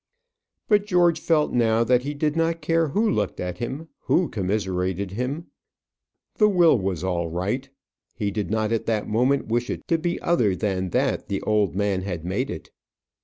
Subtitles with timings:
[0.67, 5.11] But George felt now that he did not care who looked at him, who commiserated
[5.11, 5.51] him.
[6.39, 7.69] The will was all right.
[8.15, 11.75] He did not at that moment wish it to be other than that the old
[11.75, 12.71] man had made it.